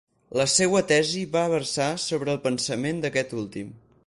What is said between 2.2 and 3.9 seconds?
el pensament d'aquest últim.